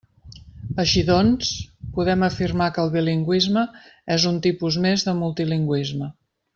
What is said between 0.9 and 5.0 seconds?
doncs, podem afirmar que el bilingüisme és un tipus